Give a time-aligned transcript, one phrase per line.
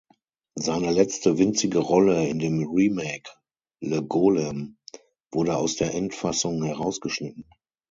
[0.55, 3.29] Seine letzte, winzige Rolle in dem Remake
[3.81, 4.77] "Le Golem"
[5.31, 7.45] wurde aus der Endfassung herausgeschnitten.